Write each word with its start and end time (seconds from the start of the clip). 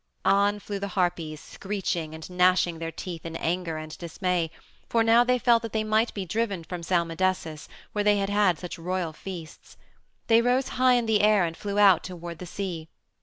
On 0.25 0.57
flew 0.57 0.79
the 0.79 0.87
Harpies, 0.87 1.39
screeching 1.39 2.15
and 2.15 2.27
gnashing 2.27 2.79
their 2.79 2.91
teeth 2.91 3.23
in 3.23 3.35
anger 3.35 3.77
and 3.77 3.95
dismay, 3.99 4.49
for 4.89 5.03
now 5.03 5.23
they 5.23 5.37
felt 5.37 5.61
that 5.61 5.73
they 5.73 5.83
might 5.83 6.11
be 6.15 6.25
driven 6.25 6.63
from 6.63 6.81
Salmydessus, 6.81 7.67
where 7.93 8.03
they 8.03 8.17
had 8.17 8.31
had 8.31 8.57
such 8.57 8.79
royal 8.79 9.13
feasts. 9.13 9.77
They 10.25 10.41
rose 10.41 10.69
high 10.69 10.93
in 10.93 11.05
the 11.05 11.21
air 11.21 11.45
and 11.45 11.55
flew 11.55 11.77
out 11.77 12.03
toward 12.03 12.39
the 12.39 12.47
sea. 12.47 12.89